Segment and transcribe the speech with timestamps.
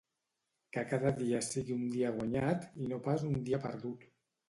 [0.77, 4.13] Que cada dia sigui un dia guanyat i no pas un dia perdut.